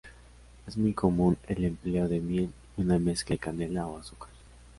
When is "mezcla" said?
2.97-3.35